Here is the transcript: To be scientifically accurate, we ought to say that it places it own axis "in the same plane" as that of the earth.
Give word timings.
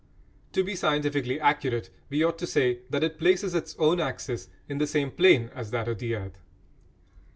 To 0.53 0.63
be 0.63 0.75
scientifically 0.75 1.39
accurate, 1.39 1.91
we 2.09 2.23
ought 2.23 2.39
to 2.39 2.47
say 2.47 2.79
that 2.89 3.03
it 3.03 3.19
places 3.19 3.53
it 3.53 3.75
own 3.77 3.99
axis 3.99 4.49
"in 4.67 4.79
the 4.79 4.87
same 4.87 5.11
plane" 5.11 5.51
as 5.53 5.69
that 5.69 5.87
of 5.87 5.99
the 5.99 6.15
earth. 6.15 6.39